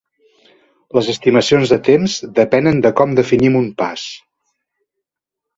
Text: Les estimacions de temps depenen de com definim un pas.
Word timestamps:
Les 0.97 1.09
estimacions 1.13 1.73
de 1.75 1.77
temps 1.89 2.17
depenen 2.41 2.81
de 2.87 2.93
com 3.01 3.15
definim 3.23 3.61
un 3.63 3.71
pas. 3.83 4.11